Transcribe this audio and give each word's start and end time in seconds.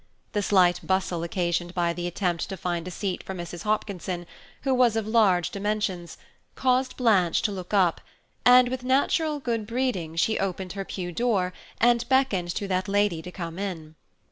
The 0.31 0.41
slight 0.41 0.79
bustle 0.87 1.21
occasioned 1.21 1.75
by 1.75 1.93
the 1.93 2.07
attempt 2.07 2.49
to 2.49 2.57
find 2.57 2.87
a 2.87 2.89
seat 2.89 3.21
for 3.21 3.35
Mrs. 3.35 3.61
Hopkinson, 3.61 4.25
who 4.63 4.73
was 4.73 4.95
of 4.95 5.05
large 5.05 5.51
dimensions, 5.51 6.17
caused 6.55 6.97
Blanche 6.97 7.43
to 7.43 7.51
look 7.51 7.71
up, 7.71 8.01
and 8.43 8.69
with 8.69 8.83
natural 8.83 9.39
good 9.39 9.67
breeding 9.67 10.15
she 10.15 10.39
opened 10.39 10.73
her 10.73 10.85
pew 10.85 11.11
door, 11.11 11.53
and 11.79 12.09
beckoned 12.09 12.49
to 12.55 12.67
that 12.67 12.87
lady 12.87 13.21
to 13.21 13.31
come 13.31 13.59
in. 13.59 13.93